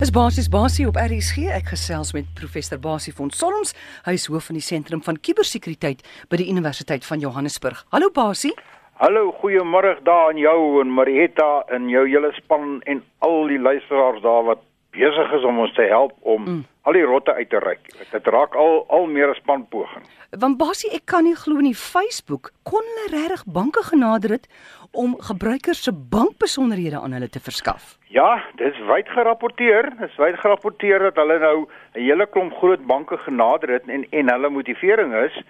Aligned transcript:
Dis 0.00 0.08
basies 0.16 0.46
basie 0.48 0.86
op 0.88 0.96
RSG. 0.96 1.42
Ek 1.52 1.74
gesels 1.74 2.14
met 2.16 2.28
professor 2.32 2.78
Basie 2.80 3.12
van 3.12 3.28
Solms. 3.36 3.74
Hy 4.06 4.14
is 4.16 4.22
hoof 4.32 4.46
van 4.48 4.56
die 4.56 4.64
sentrum 4.64 5.02
van 5.04 5.18
kubersekuriteit 5.20 6.00
by 6.32 6.38
die 6.40 6.46
Universiteit 6.48 7.04
van 7.04 7.20
Johannesburg. 7.20 7.82
Hallo 7.92 8.08
Basie. 8.16 8.54
Hallo, 8.96 9.26
goeiemôre 9.42 9.98
daar 10.08 10.30
aan 10.30 10.40
jou 10.40 10.80
en 10.80 10.88
Marietta 10.96 11.50
en 11.76 11.92
jou 11.92 12.06
hele 12.08 12.32
span 12.38 12.78
en 12.88 13.02
al 13.28 13.52
die 13.52 13.60
luisteraars 13.60 14.24
daar 14.24 14.48
wat 14.48 14.64
besig 14.90 15.32
is 15.32 15.44
om 15.44 15.58
ons 15.58 15.74
te 15.74 15.86
help 15.90 16.12
om 16.20 16.42
mm. 16.44 16.64
al 16.82 16.96
die 16.96 17.04
rotte 17.06 17.34
uit 17.34 17.50
te 17.50 17.60
ryk. 17.62 17.92
Dit 18.10 18.26
raak 18.26 18.54
al 18.54 18.84
al 18.88 19.06
meer 19.06 19.30
'n 19.30 19.34
spanpoging. 19.34 20.04
Want 20.38 20.58
Basie, 20.58 20.90
ek 20.94 21.06
kan 21.06 21.24
nie 21.24 21.34
glo 21.34 21.60
nie 21.60 21.74
Facebook 21.74 22.50
kon 22.62 22.82
hulle 22.94 23.18
regtig 23.18 23.44
banke 23.46 23.82
genader 23.82 24.30
het 24.30 24.46
om 24.92 25.16
gebruikers 25.20 25.82
se 25.82 25.92
bankbesonderhede 25.92 27.00
aan 27.00 27.12
hulle 27.12 27.28
te 27.28 27.40
verskaf. 27.40 27.98
Ja, 28.08 28.42
dis 28.56 28.78
wyd 28.86 29.08
gerapporteer. 29.08 29.90
Dis 29.98 30.16
wyd 30.16 30.38
gerapporteer 30.38 30.98
dat 30.98 31.16
hulle 31.16 31.38
nou 31.38 31.66
'n 31.94 32.00
hele 32.00 32.26
klomp 32.26 32.52
groot 32.52 32.86
banke 32.86 33.16
genader 33.16 33.68
het 33.70 33.88
en 33.88 34.06
en 34.10 34.30
hulle 34.30 34.50
motivering 34.50 35.14
is 35.14 35.42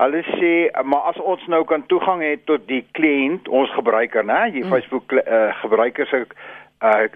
hulle 0.00 0.22
sê 0.24 0.82
maar 0.84 1.10
as 1.12 1.18
ons 1.32 1.42
nou 1.52 1.64
kan 1.68 1.86
toegang 1.86 2.22
hê 2.24 2.36
tot 2.48 2.66
die 2.68 2.82
kliënt, 2.96 3.48
ons 3.48 3.72
gebruiker, 3.76 4.24
né, 4.24 4.50
die 4.54 4.64
mm. 4.64 4.72
Facebook 4.72 5.12
uh, 5.12 5.50
gebruikers 5.60 6.08
se 6.08 6.24
uh, 6.24 7.08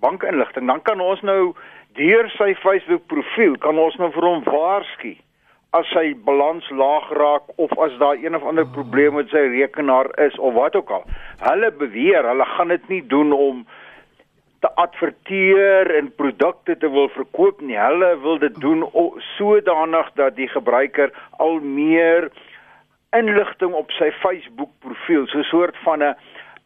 bankinligting, 0.00 0.66
dan 0.66 0.82
kan 0.82 1.00
ons 1.00 1.22
nou 1.22 1.54
deur 1.98 2.30
sy 2.36 2.54
Facebook 2.62 3.06
profiel 3.10 3.56
kan 3.58 3.78
ons 3.78 3.96
nou 3.98 4.10
vir 4.14 4.26
hom 4.28 4.44
waarsku 4.46 5.16
as 5.76 5.86
sy 5.94 6.14
balans 6.26 6.66
laag 6.74 7.10
raak 7.14 7.50
of 7.62 7.72
as 7.78 7.94
daar 8.02 8.18
een 8.18 8.34
of 8.34 8.46
ander 8.46 8.66
probleem 8.74 9.14
met 9.14 9.30
sy 9.30 9.42
rekenaar 9.52 10.10
is 10.18 10.38
of 10.38 10.54
wat 10.54 10.74
ook 10.74 10.90
al. 10.90 11.04
Hulle 11.46 11.70
beweer 11.70 12.26
hulle 12.26 12.46
gaan 12.56 12.74
dit 12.74 12.88
nie 12.88 13.02
doen 13.06 13.32
om 13.32 13.62
te 14.60 14.70
adverteer 14.82 15.94
en 15.96 16.10
produkte 16.16 16.76
te 16.76 16.90
wil 16.90 17.08
verkoop 17.14 17.62
nie. 17.62 17.78
Hulle 17.78 18.10
wil 18.24 18.38
dit 18.42 18.58
doen 18.60 18.82
sodanig 19.36 20.10
dat 20.18 20.36
die 20.36 20.50
gebruiker 20.50 21.14
al 21.38 21.60
meer 21.62 22.28
inligting 23.16 23.72
op 23.74 23.94
sy 23.94 24.10
Facebook 24.22 24.70
profiel, 24.82 25.26
so 25.26 25.38
'n 25.38 25.50
soort 25.50 25.76
van 25.86 26.02
'n 26.02 26.14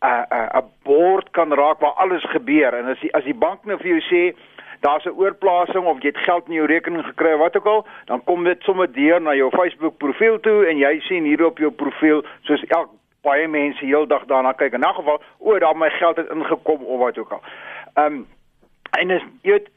'n 0.04 0.48
'n 0.58 0.70
bord 0.82 1.30
kan 1.30 1.52
raak 1.52 1.80
waar 1.80 1.96
alles 2.02 2.24
gebeur 2.30 2.74
en 2.74 2.86
as 2.86 3.00
die 3.00 3.14
as 3.14 3.24
die 3.24 3.34
bank 3.34 3.64
nou 3.64 3.78
vir 3.78 3.88
jou 3.88 4.00
sê 4.00 4.36
daar's 4.80 5.04
'n 5.04 5.16
oorplasing 5.16 5.84
of 5.84 6.02
jy 6.02 6.08
het 6.08 6.26
geld 6.28 6.46
in 6.48 6.54
jou 6.54 6.66
rekening 6.66 7.04
gekry 7.04 7.32
of 7.32 7.38
wat 7.38 7.56
ook 7.56 7.66
al, 7.66 7.86
dan 8.04 8.24
kom 8.24 8.44
dit 8.44 8.62
sommer 8.62 8.92
deur 8.92 9.20
na 9.20 9.34
jou 9.34 9.50
Facebook 9.50 9.96
profiel 9.96 10.40
toe 10.40 10.66
en 10.66 10.76
jy 10.76 11.00
sien 11.00 11.24
hier 11.24 11.44
op 11.44 11.58
jou 11.58 11.70
profiel 11.70 12.24
soos 12.42 12.64
elk 12.64 12.90
baie 13.22 13.48
mense 13.48 13.84
heeldag 13.84 14.24
daarna 14.24 14.52
kyk 14.52 14.72
in 14.72 14.80
'n 14.80 14.94
geval, 14.94 15.22
o, 15.38 15.58
daar 15.58 15.76
my 15.76 15.90
geld 15.90 16.16
het 16.16 16.30
ingekom 16.30 16.84
of 16.84 16.98
wat 16.98 17.18
ook 17.18 17.32
al. 17.32 17.42
Ehm 17.94 18.06
um, 18.06 18.26
en 18.98 19.08
dis 19.08 19.22
jy 19.42 19.50
weet 19.50 19.68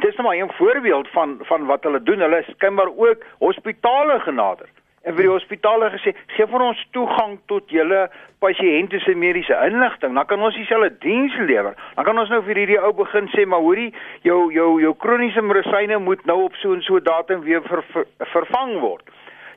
dit 0.00 0.04
is 0.04 0.16
net 0.16 0.26
maar 0.26 0.36
'n 0.36 0.52
voorbeeld 0.52 1.08
van 1.08 1.38
van 1.42 1.66
wat 1.66 1.82
hulle 1.82 2.02
doen. 2.02 2.20
Hulle 2.20 2.44
skynbaar 2.48 2.90
ook 2.96 3.24
hospitale 3.38 4.20
genader 4.20 4.68
en 5.06 5.14
vir 5.14 5.26
die 5.28 5.30
hospitale 5.30 5.90
gesê 5.94 6.12
gee 6.34 6.46
vir 6.50 6.64
ons 6.66 6.80
toegang 6.96 7.36
tot 7.50 7.70
julle 7.70 8.06
pasiënte 8.42 8.98
se 9.04 9.14
mediese 9.14 9.54
inligting. 9.68 10.16
Dan 10.18 10.26
kan 10.26 10.42
ons 10.42 10.56
dieselfde 10.58 10.90
diens 11.04 11.36
lewer. 11.48 11.76
Dan 11.94 12.08
kan 12.08 12.18
ons 12.18 12.32
nou 12.32 12.42
vir 12.48 12.62
hierdie 12.62 12.80
ou 12.82 12.92
begin 12.98 13.30
sê 13.34 13.46
maar 13.46 13.62
hoorie 13.62 13.92
jou 14.26 14.40
jou 14.54 14.70
jou 14.82 14.94
kroniese 15.02 15.42
medisyne 15.42 16.00
moet 16.02 16.26
nou 16.26 16.40
op 16.48 16.58
so 16.62 16.74
en 16.74 16.82
so 16.82 16.98
datum 17.00 17.44
weer 17.46 17.62
ver, 17.68 17.84
ver, 17.92 18.08
vervang 18.34 18.80
word. 18.82 19.06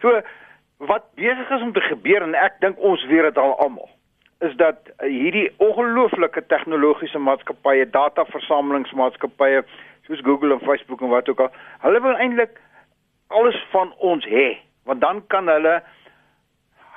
So 0.03 0.22
wat 0.89 1.09
besig 1.19 1.50
is 1.52 1.66
om 1.66 1.73
te 1.73 1.81
gebeur 1.89 2.23
en 2.23 2.38
ek 2.38 2.61
dink 2.61 2.78
ons 2.78 3.02
weet 3.09 3.31
dit 3.31 3.41
al 3.41 3.58
almal 3.59 3.89
is 4.45 4.53
dat 4.56 4.88
hierdie 5.03 5.50
ongelooflike 5.59 6.45
tegnologiese 6.47 7.19
maatskappye 7.19 7.89
dataversamelingsmaatskappye 7.91 9.66
soos 10.08 10.23
Google 10.23 10.56
en 10.56 10.63
Facebook 10.63 11.02
en 11.03 11.11
wat 11.11 11.28
ook 11.30 11.44
al 11.44 11.52
hulle 11.84 12.02
wil 12.06 12.16
eintlik 12.16 12.56
alles 13.28 13.59
van 13.73 13.91
ons 14.11 14.23
hê 14.31 14.53
want 14.89 15.01
dan 15.01 15.21
kan 15.27 15.47
hulle 15.47 15.77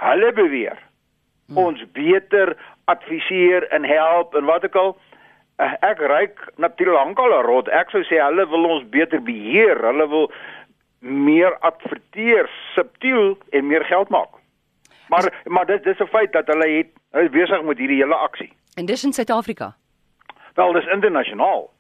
hulle 0.01 0.33
beweer. 0.33 0.79
Hmm. 1.47 1.59
ons 1.59 1.81
beter 1.93 2.55
adviseer 2.85 3.67
en 3.77 3.85
help 3.85 4.35
en 4.39 4.47
wat 4.49 4.65
ek 4.65 4.77
al. 4.79 4.95
Eh, 5.61 5.75
ek 5.85 6.01
ryk 6.01 6.39
natuurlik 6.57 6.97
lankal 6.97 7.35
'n 7.35 7.45
rot. 7.47 7.69
Ek 7.69 7.91
sou 7.91 8.03
sê 8.09 8.23
hulle 8.23 8.47
wil 8.49 8.65
ons 8.65 8.89
beter 8.89 9.21
beheer. 9.21 9.77
Hulle 9.85 10.09
wil 10.09 10.33
meer 11.01 11.59
adverteer 11.61 12.49
subtiel 12.75 13.37
en 13.51 13.67
meer 13.67 13.85
geld 13.85 14.09
maak. 14.09 14.41
Maar 15.09 15.29
maar 15.45 15.67
dit 15.67 15.85
dis 15.85 16.01
'n 16.01 16.07
feit 16.07 16.33
dat 16.33 16.47
hulle 16.47 16.69
het 16.69 16.91
hulle 17.11 17.25
is 17.25 17.31
besig 17.31 17.63
met 17.63 17.79
hierdie 17.79 18.01
hele 18.01 18.15
aksie. 18.15 18.53
En 18.77 18.87
dis 18.87 19.05
in 19.05 19.13
Suid-Afrika? 19.13 19.75
Wel 20.55 20.73
dis 20.73 20.87
internasionaal 20.87 21.71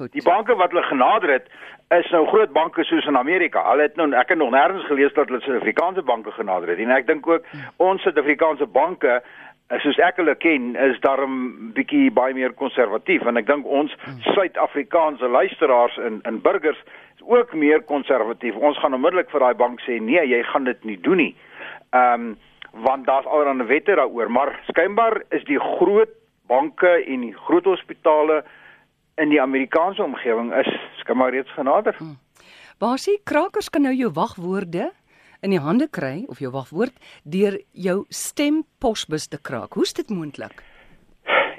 Goed. 0.00 0.12
Die 0.16 0.22
banke 0.24 0.54
wat 0.56 0.72
hulle 0.72 0.82
genader 0.88 1.28
het, 1.28 1.48
is 1.92 2.06
nou 2.14 2.22
groot 2.30 2.52
banke 2.56 2.84
soos 2.88 3.04
in 3.10 3.18
Amerika. 3.20 3.60
Hulle 3.68 3.84
het 3.84 3.98
nou 4.00 4.06
ek 4.16 4.30
het 4.32 4.38
nog 4.40 4.54
nêrens 4.54 4.86
gelees 4.88 5.12
dat 5.12 5.28
hulle 5.28 5.42
Suid-Afrikaanse 5.44 6.02
banke 6.08 6.32
genader 6.32 6.70
het. 6.72 6.78
En 6.80 6.92
ek 6.94 7.04
dink 7.10 7.26
ook 7.28 7.44
ja. 7.52 7.68
ons 7.76 8.00
Suid-Afrikaanse 8.06 8.64
banke 8.72 9.18
soos 9.84 9.98
ek 10.00 10.16
hulle 10.22 10.32
ken, 10.40 10.70
is 10.80 10.96
daarom 11.04 11.34
bietjie 11.76 12.08
baie 12.16 12.32
meer 12.34 12.54
konservatief 12.56 13.26
en 13.28 13.38
ek 13.38 13.50
dink 13.50 13.68
ons 13.68 13.92
hmm. 14.00 14.22
Suid-Afrikaanse 14.32 15.28
luisteraars 15.28 15.98
en 16.00 16.16
en 16.30 16.38
burgers 16.46 16.80
is 17.18 17.26
ook 17.28 17.52
meer 17.52 17.84
konservatief. 17.90 18.56
Ons 18.56 18.80
gaan 18.80 18.96
onmiddellik 18.96 19.28
vir 19.34 19.44
daai 19.44 19.58
bank 19.60 19.84
sê 19.84 19.98
nee, 20.00 20.22
jy 20.32 20.40
gaan 20.48 20.64
dit 20.70 20.88
nie 20.88 20.96
doen 21.04 21.20
nie. 21.26 21.34
Ehm 21.90 22.30
um, 22.30 22.32
want 22.86 23.02
daar's 23.02 23.26
allerlei 23.26 23.66
wette 23.66 23.94
daaroor, 23.98 24.28
maar 24.30 24.52
skynbaar 24.68 25.16
is 25.34 25.42
die 25.48 25.58
groot 25.58 26.12
banke 26.46 26.90
en 27.02 27.24
die 27.26 27.36
groot 27.44 27.66
hospitale 27.66 28.44
in 29.20 29.28
die 29.32 29.40
Amerikaanse 29.42 30.02
omgewing 30.02 30.52
is 30.56 30.70
skimmer 31.02 31.30
reeds 31.30 31.52
genader. 31.56 31.94
Hmm. 31.98 32.18
Basie 32.80 33.18
krakers 33.24 33.68
kan 33.68 33.84
nou 33.84 33.94
jou 33.94 34.10
wagwoorde 34.16 34.90
in 35.44 35.52
die 35.54 35.60
hande 35.60 35.88
kry 35.88 36.24
of 36.28 36.40
jou 36.40 36.52
wagwoord 36.52 36.96
deur 37.24 37.58
jou 37.72 38.04
stemposbus 38.08 39.28
te 39.28 39.40
kraak. 39.40 39.76
Hoe's 39.76 39.92
dit 39.96 40.10
moontlik? 40.10 40.64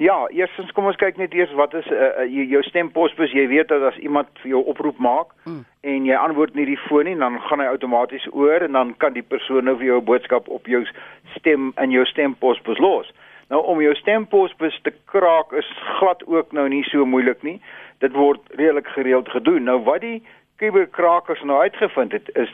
Ja, 0.02 0.16
eerstens 0.34 0.72
kom 0.74 0.88
ons 0.90 0.98
kyk 0.98 1.18
net 1.20 1.34
eers 1.36 1.52
wat 1.54 1.74
is 1.78 1.86
uh, 1.94 2.24
jou 2.26 2.62
stemposbus. 2.66 3.34
Jy 3.36 3.44
weet 3.52 3.70
dat 3.70 3.84
as 3.92 3.98
iemand 4.02 4.30
vir 4.42 4.56
jou 4.56 4.62
oproep 4.72 4.98
maak 4.98 5.30
hmm. 5.44 5.62
en 5.86 6.08
jy 6.08 6.16
antwoord 6.18 6.56
nie 6.58 6.66
die 6.72 6.80
foon 6.88 7.06
nie, 7.06 7.14
dan 7.18 7.38
gaan 7.46 7.62
hy 7.62 7.68
outomaties 7.70 8.26
oor 8.32 8.64
en 8.66 8.74
dan 8.78 8.94
kan 9.02 9.14
die 9.14 9.22
persoon 9.22 9.68
nou 9.68 9.76
vir 9.78 9.92
jou 9.92 10.00
'n 10.00 10.08
boodskap 10.08 10.48
op 10.48 10.66
jou 10.66 10.82
stem 11.36 11.70
in 11.78 11.94
jou 11.94 12.04
stemposbus 12.10 12.82
los. 12.82 13.12
Nou 13.52 13.60
om 13.68 13.80
jou 13.84 13.92
stemposbus 14.00 14.78
te 14.82 14.94
kraak 15.12 15.52
is 15.52 15.68
glad 15.98 16.24
ook 16.26 16.52
nou 16.56 16.68
nie 16.72 16.82
so 16.88 17.04
moeilik 17.04 17.42
nie. 17.44 17.58
Dit 18.00 18.14
word 18.16 18.40
redelik 18.56 18.88
gereeld 18.96 19.28
gedoen. 19.28 19.68
Nou 19.68 19.82
wat 19.84 20.00
die 20.00 20.22
kuberkrakers 20.62 21.42
nou 21.44 21.60
uitgevind 21.60 22.12
het 22.16 22.30
is 22.34 22.52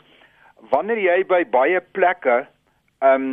wanneer 0.73 0.99
jy 0.99 1.21
by 1.27 1.45
baie 1.51 1.79
plekke 1.95 2.41
ehm 2.99 3.13
um, 3.15 3.29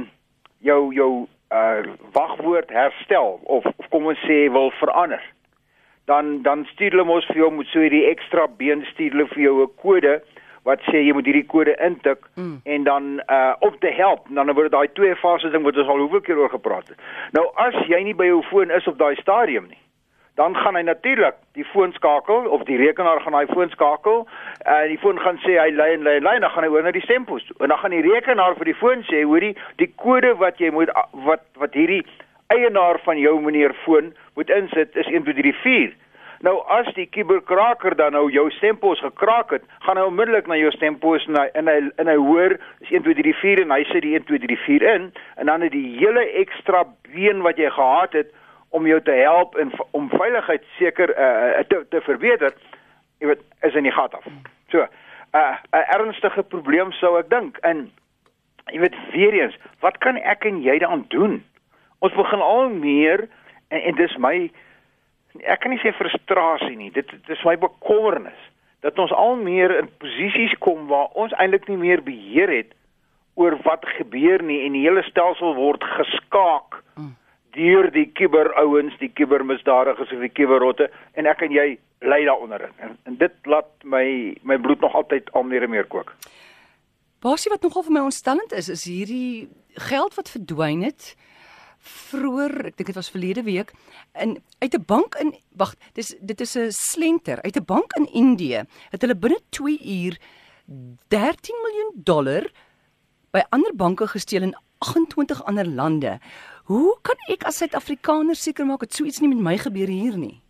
jou 0.64 0.94
jou 0.94 1.26
uh 1.54 1.82
wagwoord 2.12 2.70
herstel 2.74 3.36
of, 3.42 3.66
of 3.66 3.88
kom 3.90 4.06
ons 4.10 4.22
sê 4.26 4.46
wil 4.50 4.72
verander 4.80 5.22
dan 6.10 6.42
dan 6.42 6.64
stuur 6.72 6.94
hulle 6.94 7.04
mos 7.06 7.26
vir 7.30 7.42
jou 7.42 7.50
moet 7.54 7.68
so 7.70 7.82
hierdie 7.82 8.06
ekstra 8.08 8.46
been 8.58 8.82
stuur 8.92 9.14
hulle 9.14 9.28
vir 9.34 9.42
jou 9.42 9.54
'n 9.62 9.74
kode 9.82 10.14
wat 10.66 10.82
sê 10.90 11.00
jy 11.06 11.14
moet 11.14 11.28
hierdie 11.28 11.46
kode 11.46 11.76
intik 11.88 12.26
mm. 12.34 12.60
en 12.64 12.84
dan 12.84 13.08
uh 13.30 13.54
op 13.68 13.78
te 13.80 13.90
help 13.94 14.26
dan 14.34 14.50
word 14.58 14.74
daai 14.74 14.88
twee 14.98 15.14
fases 15.22 15.52
ding 15.54 15.64
wat 15.66 15.78
ons 15.78 15.90
al 15.92 16.02
hoeveel 16.02 16.24
keer 16.26 16.40
oor 16.42 16.50
gepraat 16.50 16.88
het. 16.90 16.98
Nou 17.38 17.46
as 17.66 17.76
jy 17.90 18.02
nie 18.02 18.14
by 18.18 18.26
jou 18.32 18.42
foon 18.50 18.74
is 18.74 18.88
op 18.90 18.98
daai 18.98 19.14
stadium 19.20 19.68
nie, 19.70 19.78
dan 20.40 20.56
gaan 20.58 20.74
hy 20.76 20.82
natuurlik 20.88 21.38
die 21.58 21.64
foon 21.70 21.94
skakel 21.96 22.50
of 22.56 22.66
die 22.68 22.78
rekenaar 22.82 23.22
gaan 23.22 23.38
daai 23.38 23.52
foon 23.54 23.70
skakel 23.72 24.24
en 24.26 24.72
uh, 24.74 24.88
die 24.90 24.98
foon 25.04 25.22
gaan 25.22 25.38
sê 25.46 25.54
hy 25.60 25.70
lei 25.72 25.92
en 25.94 26.02
lei 26.08 26.16
en 26.18 26.26
lei 26.26 26.38
dan 26.42 26.50
gaan 26.50 26.66
hy 26.66 26.72
oor 26.74 26.84
na 26.84 26.94
die 26.96 27.04
stempos 27.06 27.46
toe. 27.46 27.56
En 27.62 27.70
dan 27.72 27.78
gaan 27.78 27.94
die 27.94 28.04
rekenaar 28.04 28.58
vir 28.58 28.72
die 28.72 28.80
foon 28.82 29.06
sê 29.10 29.22
hoorie 29.22 29.54
die 29.82 29.92
kode 30.02 30.34
wat 30.42 30.58
jy 30.60 30.72
moet 30.74 30.90
wat 31.28 31.46
wat 31.62 31.78
hierdie 31.78 32.02
eienaar 32.52 32.98
van 33.06 33.18
jou 33.22 33.38
meneer 33.42 33.74
foon 33.84 34.12
moet 34.34 34.50
insit 34.50 34.98
is 34.98 35.08
1 35.14 35.24
2 35.30 35.38
3 35.38 35.54
4 35.62 35.94
Nou 36.44 36.58
as 36.68 36.88
die 36.94 37.06
kuberkraker 37.06 37.96
dan 37.96 38.12
nou 38.12 38.26
jou 38.30 38.50
stempos 38.50 39.00
gekraak 39.00 39.50
het, 39.50 39.62
gaan 39.86 39.96
hy 39.96 40.04
onmiddellik 40.04 40.46
na 40.46 40.58
jou 40.60 40.70
stempos 40.74 41.24
en 41.30 41.38
hy 41.40 41.46
en 41.54 41.70
hy, 41.70 41.76
en 41.96 42.10
hy 42.10 42.16
hoor 42.16 42.56
is 42.84 42.90
1 42.90 43.06
2 43.06 43.14
3 43.22 43.34
4 43.40 43.62
en 43.64 43.72
hy 43.72 43.82
sit 43.92 44.04
die 44.04 44.16
1 44.18 44.26
2 44.28 44.42
3 44.44 44.58
4 44.66 44.88
in 44.94 45.06
en 45.36 45.46
dan 45.52 45.64
het 45.64 45.72
die 45.72 45.96
hele 45.96 46.26
ekstra 46.42 46.84
been 47.14 47.40
wat 47.46 47.56
jy 47.56 47.70
gehad 47.72 48.12
het 48.12 48.34
om 48.76 48.86
jou 48.86 49.00
te 49.02 49.14
help 49.16 49.56
en 49.56 49.72
om 49.96 50.10
veiligheid 50.12 50.64
seker 50.78 51.12
uh, 51.16 51.62
te 51.70 51.84
te 51.88 52.00
verbeter, 52.04 52.52
jy 53.22 53.30
weet, 53.30 53.44
is 53.64 53.78
in 53.78 53.86
die 53.88 53.94
gat 53.94 54.14
af. 54.14 54.26
So, 54.74 54.82
'n 54.82 55.38
uh, 55.38 55.56
'n 55.72 55.86
ernstige 55.96 56.42
probleem 56.42 56.92
sou 56.92 57.18
ek 57.18 57.30
dink. 57.30 57.56
En 57.62 57.90
jy 58.72 58.80
weet 58.80 58.96
weer 59.12 59.32
eens, 59.32 59.56
wat 59.80 59.98
kan 59.98 60.16
ek 60.16 60.44
en 60.44 60.62
jy 60.62 60.78
daaraan 60.78 61.06
doen? 61.08 61.44
Ons 61.98 62.12
begin 62.12 62.40
al 62.40 62.68
meer 62.68 63.28
en, 63.68 63.80
en 63.80 63.94
dis 63.94 64.16
my 64.16 64.50
ek 65.44 65.60
kan 65.62 65.72
nie 65.74 65.80
sê 65.82 65.92
frustrasie 65.96 66.76
nie. 66.76 66.90
Dit 66.94 67.10
dit 67.10 67.32
is 67.34 67.44
my 67.44 67.56
bekommernis 67.60 68.42
dat 68.84 68.98
ons 69.02 69.12
al 69.12 69.36
meer 69.40 69.72
in 69.80 69.88
posisies 70.00 70.54
kom 70.62 70.86
waar 70.90 71.08
ons 71.18 71.34
eintlik 71.40 71.66
nie 71.68 71.78
meer 71.80 72.02
beheer 72.06 72.52
het 72.52 72.74
oor 73.34 73.56
wat 73.64 73.84
gebeur 73.98 74.42
nie 74.42 74.62
en 74.66 74.76
die 74.76 74.84
hele 74.84 75.02
stelsel 75.08 75.56
word 75.56 75.84
geskaak 75.96 76.78
mm. 76.94 77.12
deur 77.56 77.90
die 77.92 78.06
kuberouens, 78.16 78.94
die 79.00 79.10
kubermisdadigers 79.12 80.12
of 80.12 80.22
die 80.24 80.32
kuberrotte 80.32 80.88
en 81.18 81.28
ek 81.28 81.44
en 81.48 81.56
jy 81.56 81.66
lei 82.04 82.22
daaronder 82.28 82.68
en, 82.68 82.96
en 83.08 83.18
dit 83.20 83.50
laat 83.50 83.70
my 83.84 84.06
my 84.44 84.58
bloed 84.60 84.84
nog 84.84 84.94
altyd 84.94 85.32
al 85.32 85.46
meer 85.48 85.66
en 85.66 85.72
meer 85.72 85.88
kook. 85.92 86.14
Basie 87.24 87.50
wat 87.50 87.64
nogal 87.64 87.86
vir 87.86 87.96
my 87.96 88.04
ontstellend 88.06 88.52
is, 88.52 88.68
is 88.72 88.84
hierdie 88.86 89.48
geld 89.88 90.14
wat 90.16 90.30
verdwyn 90.30 90.84
het 90.86 91.14
vroeër, 91.86 92.54
ek 92.70 92.76
dink 92.76 92.90
dit 92.90 92.98
was 92.98 93.10
verlede 93.10 93.42
week, 93.46 93.72
in 94.14 94.42
uit 94.58 94.74
'n 94.74 94.84
bank 94.86 95.14
in 95.20 95.34
wag, 95.56 95.74
dis 95.94 96.14
dit 96.20 96.40
is 96.40 96.56
'n 96.56 96.70
slenter 96.70 97.42
uit 97.42 97.56
'n 97.56 97.64
bank 97.64 97.92
in 97.96 98.06
Indië. 98.12 98.64
Het 98.90 99.00
hulle 99.00 99.16
binne 99.16 99.40
2 99.50 99.78
uur 99.82 100.18
13 101.08 101.54
miljoen 101.62 101.92
dollar 101.94 102.50
by 103.30 103.42
ander 103.50 103.74
banke 103.76 104.06
gesteel 104.06 104.42
in 104.42 104.56
28 104.78 105.44
ander 105.44 105.66
lande. 105.66 106.18
Hoe 106.64 106.98
kan 107.02 107.16
ek 107.30 107.44
as 107.44 107.56
Suid-Afrikaner 107.56 108.34
seker 108.34 108.66
maak 108.66 108.80
dat 108.80 108.92
so 108.92 109.04
iets 109.04 109.20
nie 109.20 109.28
met 109.28 109.38
my 109.38 109.56
gebeur 109.58 109.88
hier 109.88 110.18
nie? 110.18 110.40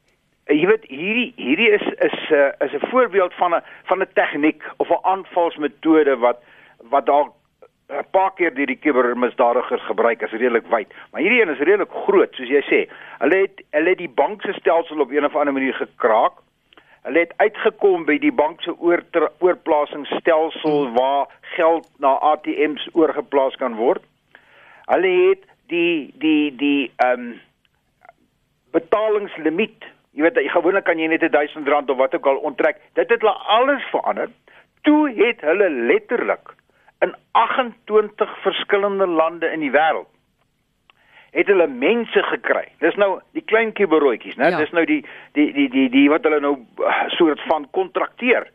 Jy 0.46 0.66
weet 0.70 0.84
hierdie 0.88 1.32
hierdie 1.36 1.70
is 1.74 1.86
is 2.06 2.18
'n 2.30 2.34
uh, 2.34 2.66
is 2.66 2.72
'n 2.72 2.88
voorbeeld 2.90 3.34
van 3.34 3.54
'n 3.54 3.62
van 3.84 4.00
'n 4.00 4.12
tegniek 4.14 4.62
of 4.76 4.88
'n 4.88 5.02
aanvalsmetode 5.02 6.16
wat 6.16 6.42
wat 6.90 7.06
dalk 7.06 7.34
'n 7.88 8.06
paar 8.10 8.32
keer 8.34 8.54
deur 8.54 8.66
die 8.66 8.78
kubermisdadigers 8.82 9.82
gebruik 9.86 10.22
is 10.22 10.32
redelik 10.34 10.66
wyd, 10.66 10.94
maar 11.10 11.20
hierdie 11.20 11.40
een 11.42 11.52
is 11.54 11.62
redelik 11.62 11.92
groot, 12.06 12.34
soos 12.34 12.50
jy 12.50 12.62
sê. 12.66 12.80
Hulle 13.20 13.36
het 13.44 13.62
hulle 13.70 13.92
het 13.94 13.98
die 14.02 14.10
bank 14.10 14.42
se 14.42 14.52
stelsel 14.58 15.00
op 15.00 15.12
'n 15.12 15.24
of 15.24 15.36
ander 15.36 15.54
manier 15.54 15.74
gekraak. 15.74 16.42
Hulle 17.06 17.18
het 17.18 17.32
uitgekom 17.36 18.04
by 18.04 18.18
die 18.18 18.32
bank 18.32 18.62
se 18.62 18.74
oor 18.78 19.02
oorplasingsstelsel 19.38 20.86
hmm. 20.86 20.96
waar 20.96 21.26
geld 21.40 21.86
na 21.98 22.08
ATMs 22.08 22.88
oorgeplaas 22.92 23.54
kan 23.56 23.74
word. 23.74 24.02
Hulle 24.86 25.28
het 25.28 25.46
die 25.66 26.10
die 26.18 26.56
die 26.56 26.92
ehm 26.96 27.20
um, 27.20 27.40
betalingslimiet. 28.72 29.84
Jy 30.10 30.22
weet 30.22 30.50
gewoonlik 30.50 30.84
kan 30.84 30.98
jy 30.98 31.06
net 31.06 31.32
1000 31.32 31.68
rand 31.68 31.90
of 31.90 31.96
wat 31.96 32.14
ook 32.14 32.26
al 32.26 32.36
onttrek. 32.36 32.80
Dit 32.92 33.08
het 33.08 33.20
hulle 33.20 33.32
alles 33.32 33.82
verander. 33.90 34.28
Toe 34.82 35.10
het 35.14 35.40
hulle 35.40 35.70
letterlik 35.70 36.56
in 37.04 37.14
28 37.32 38.38
verskillende 38.42 39.06
lande 39.06 39.50
in 39.52 39.60
die 39.60 39.70
wêreld 39.70 40.08
het 41.36 41.50
hulle 41.52 41.66
mense 41.68 42.22
gekry. 42.30 42.64
Dis 42.80 42.94
nou 42.96 43.18
die 43.36 43.44
klein 43.44 43.74
kiberootjies, 43.76 44.38
né? 44.40 44.48
Ja. 44.54 44.60
Dis 44.62 44.72
nou 44.72 44.86
die 44.88 45.02
die 45.36 45.50
die 45.52 45.68
die 45.68 45.88
die 45.92 46.06
wat 46.08 46.24
hulle 46.24 46.40
nou 46.40 46.54
uh, 46.80 47.02
soort 47.18 47.42
van 47.50 47.66
kontrakteer. 47.76 48.48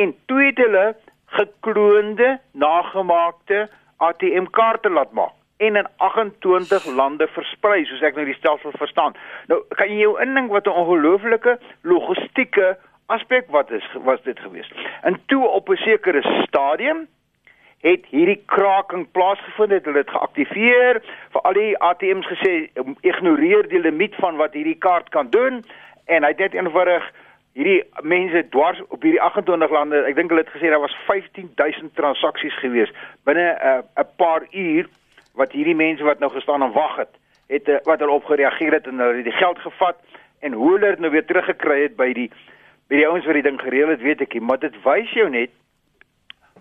En 0.00 0.14
toe 0.26 0.40
het 0.46 0.56
hulle 0.56 0.94
gekloonde, 1.36 2.38
nagemaakte 2.52 3.66
ATM 3.96 4.48
kaarte 4.56 4.88
laat 4.88 5.12
maak 5.12 5.34
en 5.56 5.76
in 5.76 5.86
28 5.96 6.86
lande 6.86 7.26
versprei, 7.32 7.84
soos 7.88 8.02
ek 8.04 8.16
nou 8.18 8.26
die 8.28 8.36
stelsel 8.36 8.74
verstaan. 8.76 9.16
Nou, 9.48 9.62
kan 9.78 9.88
jy 9.88 10.02
jou 10.02 10.16
indink 10.20 10.52
wat 10.52 10.66
'n 10.68 10.76
ongelooflike 10.82 11.58
logistieke 11.80 12.76
aspek 13.06 13.48
wat 13.48 13.70
is 13.70 13.86
was 14.04 14.22
dit 14.22 14.38
geweest. 14.38 14.72
En 15.02 15.20
toe 15.26 15.48
op 15.48 15.68
'n 15.68 15.76
sekere 15.76 16.22
stadium 16.44 17.06
het 17.86 18.06
hierdie 18.10 18.40
kraking 18.50 19.06
plaasgevind 19.14 19.76
het. 19.76 19.84
Hulle 19.86 20.02
dit 20.02 20.14
geaktiveer 20.14 21.00
vir 21.34 21.44
al 21.48 21.58
die 21.58 21.74
ATMs 21.88 22.26
gesê 22.32 22.54
ignoreer 23.06 23.68
die 23.70 23.82
limiet 23.82 24.16
van 24.22 24.40
wat 24.40 24.58
hierdie 24.58 24.78
kaart 24.86 25.12
kan 25.14 25.30
doen. 25.30 25.62
En 26.10 26.26
hy 26.26 26.32
het 26.34 26.42
net 26.42 26.58
eenvoudig 26.58 27.06
hierdie 27.56 27.82
mense 28.02 28.42
dwars 28.52 28.82
op 28.88 29.06
hierdie 29.06 29.22
28 29.22 29.72
lande 29.72 30.02
ek 30.04 30.18
dink 30.18 30.32
hulle 30.32 30.44
het 30.44 30.52
gesê 30.52 30.72
daar 30.72 30.82
was 30.82 30.96
15000 31.06 31.94
transaksies 31.96 32.58
gewees. 32.60 32.92
Binne 33.24 33.46
'n 33.54 33.84
uh, 33.96 34.08
paar 34.16 34.42
uur 34.50 34.90
wat 35.34 35.52
hierdie 35.52 35.76
mense 35.76 36.04
wat 36.04 36.18
nou 36.18 36.30
gestaan 36.32 36.62
en 36.62 36.72
wag 36.72 36.96
het 36.96 37.14
het 37.46 37.68
uh, 37.68 37.78
wat 37.84 37.98
hulle 37.98 38.12
op 38.12 38.24
gereageer 38.24 38.72
het 38.72 38.86
en 38.86 38.98
hulle 38.98 39.22
die 39.22 39.32
geld 39.32 39.58
gevat 39.58 39.96
en 40.40 40.52
hoe 40.52 40.72
hulle 40.72 40.90
dit 40.90 40.98
nou 40.98 41.10
weer 41.10 41.24
teruggekry 41.24 41.82
het 41.82 41.96
by 41.96 42.12
die 42.12 42.30
by 42.88 43.00
die 43.00 43.06
ouens 43.08 43.26
wat 43.26 43.38
die 43.38 43.46
ding 43.46 43.60
gereël 43.60 43.88
het 43.94 44.02
weet 44.02 44.20
ek 44.20 44.34
nie 44.34 44.42
maar 44.42 44.60
dit 44.62 44.74
wys 44.84 45.12
jou 45.14 45.28
net 45.30 45.50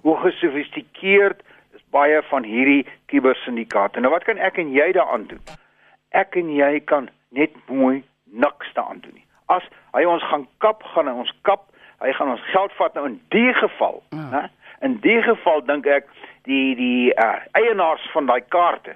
hoe 0.05 0.17
gesofistikeerd 0.17 1.39
is 1.73 1.81
baie 1.89 2.21
van 2.29 2.43
hierdie 2.45 2.85
kubersyndikaate. 3.09 3.99
Nou 3.99 4.11
wat 4.13 4.23
kan 4.27 4.37
ek 4.37 4.59
en 4.61 4.69
jy 4.73 4.91
daaraan 4.93 5.25
doen? 5.31 5.41
Ek 6.13 6.37
en 6.37 6.51
jy 6.53 6.77
kan 6.85 7.07
net 7.33 7.55
mooi 7.65 8.03
niks 8.29 8.69
daaraan 8.77 9.01
doen 9.01 9.15
nie. 9.17 9.25
As 9.49 9.65
hy 9.97 10.03
ons 10.05 10.25
gaan 10.29 10.45
kap, 10.61 10.85
gaan 10.93 11.09
hy 11.09 11.15
ons 11.23 11.33
kap. 11.49 11.65
Hy 12.03 12.13
gaan 12.13 12.35
ons 12.35 12.45
geld 12.51 12.75
vat 12.77 12.93
nou 12.93 13.07
in 13.09 13.17
die 13.33 13.53
geval, 13.57 14.03
mm. 14.13 14.29
hè? 14.35 14.43
In 14.85 14.99
die 15.01 15.17
geval 15.25 15.63
dink 15.65 15.87
ek 15.89 16.11
die 16.45 16.75
die 16.77 17.09
uh, 17.15 17.39
eienaars 17.57 18.05
van 18.13 18.29
daai 18.29 18.43
kaarte 18.53 18.93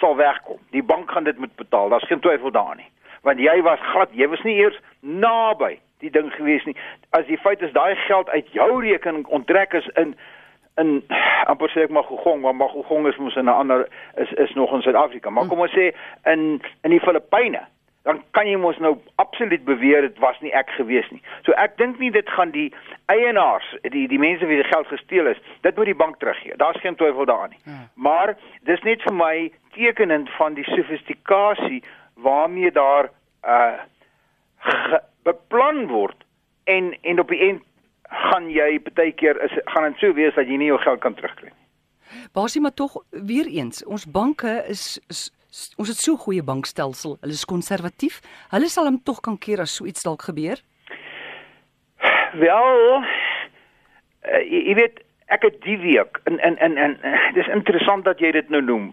sal 0.00 0.16
wegkom. 0.16 0.62
Die 0.72 0.84
bank 0.86 1.10
gaan 1.12 1.28
dit 1.28 1.36
moet 1.36 1.52
betaal. 1.60 1.92
Daar's 1.92 2.08
geen 2.08 2.24
twyfel 2.24 2.54
daarin 2.56 2.86
nie. 2.86 2.88
Want 3.26 3.42
jy 3.42 3.58
was 3.66 3.82
glad, 3.92 4.16
jy 4.16 4.30
was 4.32 4.40
nie 4.48 4.56
eers 4.62 4.80
naby 5.04 5.74
die 5.98 6.10
ding 6.10 6.32
gewees 6.32 6.64
nie. 6.64 6.76
As 7.10 7.26
die 7.26 7.38
feit 7.38 7.62
is 7.62 7.72
daai 7.72 7.94
geld 8.06 8.28
uit 8.28 8.52
jou 8.52 8.80
rekening 8.82 9.26
onttrek 9.26 9.72
is 9.72 9.86
in 9.94 10.14
in 10.78 11.02
amper 11.50 11.72
sê 11.72 11.82
ek 11.86 11.90
maar 11.94 12.06
Gogong, 12.06 12.42
maar 12.42 12.54
Magogong 12.54 13.08
is 13.10 13.16
mos 13.18 13.36
in 13.36 13.50
'n 13.50 13.58
ander 13.62 13.88
is 14.16 14.30
is 14.32 14.54
nog 14.54 14.72
in 14.72 14.82
Suid-Afrika. 14.82 15.30
Maar 15.30 15.46
kom 15.46 15.60
ons 15.60 15.74
sê 15.74 15.90
in 16.24 16.62
in 16.82 16.90
die 16.90 17.00
Filippyne, 17.00 17.60
dan 18.02 18.22
kan 18.30 18.46
jy 18.46 18.56
mos 18.56 18.78
nou 18.78 18.96
absoluut 19.14 19.64
beweer 19.64 20.00
dit 20.00 20.18
was 20.18 20.38
nie 20.40 20.52
ek 20.52 20.70
gewees 20.70 21.10
nie. 21.10 21.22
So 21.42 21.52
ek 21.52 21.76
dink 21.76 21.98
nie 21.98 22.10
dit 22.10 22.30
gaan 22.30 22.50
die 22.50 22.72
eienaars, 23.06 23.74
die 23.82 24.06
die 24.08 24.18
mense 24.18 24.46
wie 24.46 24.62
die 24.62 24.70
geld 24.70 24.86
gesteel 24.86 25.26
is, 25.26 25.42
dit 25.60 25.76
moet 25.76 25.90
die 25.90 25.98
bank 26.04 26.18
teruggee. 26.18 26.56
Daar's 26.56 26.80
geen 26.80 26.96
twyfel 26.96 27.24
daaraan 27.24 27.50
nie. 27.50 27.62
Hmm. 27.64 27.88
Maar 27.94 28.36
dis 28.62 28.82
net 28.82 29.02
vir 29.02 29.14
my 29.14 29.50
tekenend 29.74 30.30
van 30.30 30.54
die 30.54 30.64
sofistikasie 30.64 31.82
waarmee 32.14 32.70
daar 32.70 33.10
uh 33.44 33.78
beplan 35.68 35.88
word 35.88 36.24
en 36.64 36.96
en 37.02 37.20
op 37.20 37.28
die 37.28 37.40
end 37.40 37.62
gaan 38.08 38.50
jy 38.50 38.80
baie 38.94 39.12
keer 39.12 39.36
is 39.44 39.52
gaan 39.66 39.90
dit 39.92 40.00
so 40.00 40.12
wees 40.14 40.34
dat 40.34 40.48
jy 40.48 40.56
nie 40.56 40.70
jou 40.70 40.78
geld 40.78 41.00
kan 41.00 41.14
terugkry 41.14 41.50
nie. 41.50 41.56
Basie 42.32 42.60
maar 42.60 42.74
tog 42.74 42.96
weer 43.10 43.46
eens, 43.46 43.84
ons 43.84 44.06
banke 44.06 44.64
is, 44.68 44.98
is 45.08 45.30
ons 45.76 45.88
het 45.88 45.96
so 45.96 46.16
goeie 46.16 46.42
bankstelsel, 46.42 47.18
hulle 47.20 47.32
is 47.32 47.44
konservatief. 47.44 48.20
Hulle 48.50 48.68
sal 48.68 48.88
hom 48.88 49.00
tog 49.02 49.20
kan 49.20 49.36
keer 49.38 49.60
as 49.60 49.74
so 49.76 49.84
iets 49.84 50.02
dalk 50.02 50.22
gebeur. 50.28 50.60
Wel, 52.36 53.02
uh, 54.24 54.40
jy, 54.44 54.62
jy 54.70 54.74
weet 54.80 55.04
ek 55.28 55.44
het 55.44 55.60
die 55.64 55.76
week 55.80 56.20
en 56.24 56.38
en 56.40 56.56
en 56.64 56.76
en 56.78 56.96
dis 57.36 57.52
interessant 57.52 58.04
dat 58.04 58.20
jy 58.20 58.32
dit 58.32 58.48
nou 58.48 58.62
noem. 58.64 58.92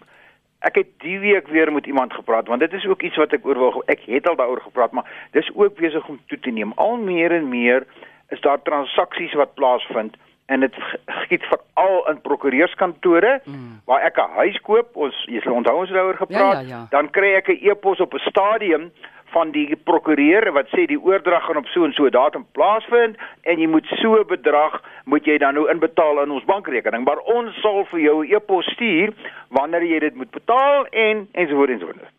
Ek 0.66 0.76
het 0.82 0.92
die 1.04 1.20
week 1.20 1.48
weer 1.54 1.72
met 1.74 1.86
iemand 1.86 2.14
gepraat 2.14 2.48
want 2.48 2.60
dit 2.60 2.74
is 2.74 2.86
ook 2.86 3.02
iets 3.02 3.20
wat 3.22 3.34
ek 3.38 3.46
oor 3.46 3.60
wil 3.60 3.84
ek 3.86 4.06
het 4.10 4.28
al 4.28 4.36
daaroor 4.36 4.62
gepraat 4.62 4.92
maar 4.92 5.10
dis 5.32 5.50
ook 5.54 5.78
besig 5.78 6.08
om 6.08 6.20
toe 6.28 6.40
te 6.40 6.52
neem. 6.52 6.74
Al 6.76 6.98
meer 6.98 7.32
en 7.32 7.50
meer 7.50 7.86
is 8.34 8.42
daar 8.42 8.62
transaksies 8.62 9.34
wat 9.34 9.54
plaasvind 9.54 10.18
en 10.46 10.60
dit 10.60 10.76
geskied 11.06 11.44
veral 11.50 12.08
in 12.10 12.22
prokureurskantore 12.22 13.40
mm. 13.44 13.82
waar 13.86 14.02
ek 14.02 14.18
'n 14.18 14.36
huis 14.42 14.60
koop, 14.62 14.96
ons 14.96 15.26
jy 15.26 15.42
sal 15.42 15.58
onthou 15.58 15.76
ons 15.78 15.90
het 15.90 15.98
daaroor 15.98 16.22
gepraat, 16.22 16.62
ja, 16.62 16.70
ja, 16.70 16.78
ja. 16.78 16.88
dan 16.90 17.10
kry 17.10 17.34
ek 17.36 17.50
'n 17.50 17.70
e-pos 17.70 18.00
op 18.00 18.14
'n 18.14 18.30
stadium 18.30 18.92
van 19.36 19.52
die 19.52 19.76
prokureur 19.76 20.52
wat 20.56 20.68
sê 20.72 20.86
die 20.88 21.02
oordrag 21.02 21.46
gaan 21.46 21.58
op 21.58 21.68
so 21.74 21.84
en 21.84 21.94
so 21.94 22.10
datum 22.10 22.46
plaasvind 22.52 23.18
en 23.42 23.60
jy 23.60 23.68
moet 23.68 23.88
so 24.02 24.16
'n 24.20 24.28
bedrag 24.28 24.82
moet 25.06 25.26
jy 25.26 25.38
dan 25.38 25.54
nou 25.54 25.66
inbetaal 25.70 26.22
in 26.24 26.32
ons 26.32 26.46
bankrekening 26.46 27.04
maar 27.06 27.20
ons 27.38 27.60
sal 27.62 27.86
vir 27.92 28.00
jou 28.00 28.18
'n 28.24 28.32
e-pos 28.36 28.66
stuur 28.74 29.14
wanneer 29.56 29.84
jy 29.88 30.00
dit 30.00 30.16
moet 30.16 30.32
betaal 30.32 30.86
en 30.92 31.28
ensovoorts 31.32 31.72
ensovoorts 31.78 32.14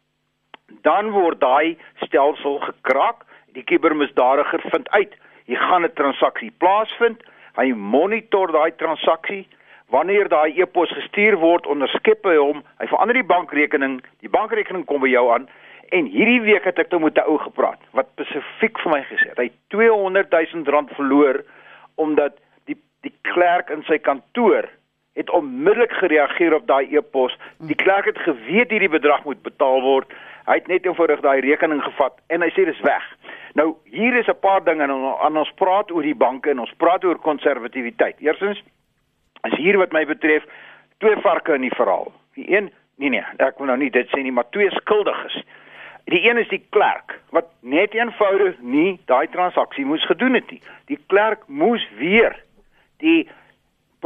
dan 0.87 1.11
word 1.11 1.41
daai 1.41 1.77
stelsel 2.07 2.61
gekraak 2.65 3.25
die 3.57 3.65
kubermisdadiger 3.65 4.63
vind 4.71 4.89
uit. 4.91 5.13
Jy 5.51 5.57
gaan 5.57 5.85
'n 5.85 5.95
transaksie 5.95 6.53
plaasvind, 6.63 7.23
hy 7.57 7.73
monitor 7.73 8.53
daai 8.53 8.73
transaksie. 8.77 9.47
Wanneer 9.89 10.29
daai 10.29 10.59
e-pos 10.61 10.91
gestuur 10.91 11.37
word, 11.39 11.67
onderskep 11.67 12.25
hy 12.25 12.37
hom, 12.37 12.63
hy 12.79 12.87
verander 12.87 13.15
die 13.15 13.31
bankrekening, 13.35 14.01
die 14.21 14.29
bankrekening 14.29 14.85
kom 14.85 15.01
by 15.01 15.09
jou 15.09 15.31
aan. 15.33 15.49
En 15.95 16.05
hierdie 16.11 16.41
week 16.43 16.65
het 16.65 16.79
ek 16.79 16.91
nou 16.91 17.01
met 17.01 17.19
'n 17.19 17.29
ou 17.31 17.39
gepraat 17.39 17.79
wat 17.93 18.07
spesifiek 18.15 18.79
vir 18.83 18.93
my 18.93 19.03
gesê 19.03 19.29
het 19.29 19.39
hy 19.39 19.51
200 19.69 20.31
000 20.31 20.65
rand 20.67 20.91
verloor 20.91 21.45
omdat 21.95 22.35
die 22.67 22.77
die 23.03 23.15
klerk 23.23 23.71
in 23.71 23.83
sy 23.83 23.99
kantoor 23.99 24.67
het 25.17 25.31
onmiddellik 25.31 25.93
gereageer 25.93 26.55
op 26.55 26.67
daai 26.67 26.97
e-pos. 26.97 27.37
Die 27.59 27.75
klerk 27.75 28.05
het 28.05 28.19
geweet 28.19 28.71
hierdie 28.71 28.93
bedrag 28.93 29.25
moet 29.25 29.43
betaal 29.43 29.81
word. 29.81 30.13
Hy 30.45 30.59
het 30.61 30.69
net 30.69 30.85
eenvoudig 30.85 31.23
daai 31.25 31.41
rekening 31.41 31.81
gevat 31.83 32.19
en 32.29 32.45
hy 32.45 32.51
sê 32.53 32.67
dis 32.69 32.83
weg. 32.85 33.05
Nou 33.57 33.75
hier 33.91 34.15
is 34.21 34.29
'n 34.29 34.41
paar 34.41 34.65
dinge 34.65 34.85
en 34.85 35.37
ons 35.37 35.53
praat 35.57 35.91
oor 35.91 36.03
die 36.03 36.15
banke 36.15 36.51
en 36.51 36.61
ons 36.61 36.75
praat 36.77 37.05
oor 37.05 37.19
konservatiwiteit. 37.19 38.21
Eerstens 38.21 38.63
is 39.43 39.57
hier 39.57 39.79
wat 39.79 39.93
my 39.93 40.05
betref 40.07 40.45
twee 40.99 41.17
varke 41.17 41.55
in 41.55 41.61
die 41.61 41.77
verhaal. 41.77 42.13
Die 42.35 42.57
een, 42.57 42.71
nee 42.97 43.09
nee, 43.09 43.25
ek 43.39 43.59
wil 43.59 43.67
nou 43.67 43.79
nie 43.79 43.91
dit 43.91 44.09
sê 44.09 44.23
nie, 44.23 44.33
maar 44.33 44.51
twee 44.51 44.71
skuldiges. 44.71 45.43
Die 46.05 46.29
een 46.29 46.39
is 46.39 46.49
die 46.49 46.63
klerk 46.71 47.17
wat 47.31 47.49
net 47.61 47.95
eenvoudig 47.95 48.59
nie 48.61 49.01
daai 49.07 49.27
transaksie 49.29 49.85
moes 49.85 50.07
gedoen 50.07 50.35
het 50.35 50.51
nie. 50.51 50.61
Die 50.87 50.99
klerk 51.07 51.49
moes 51.49 51.89
weer 51.99 52.37
die 53.03 53.29